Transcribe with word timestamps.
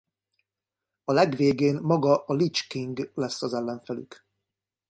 A 1.03 1.11
legvégén 1.11 1.79
maga 1.81 2.15
a 2.25 2.33
Lich 2.33 2.67
King 2.69 3.11
lesz 3.13 3.41
az 3.41 3.53
ellenfelünk. 3.53 4.25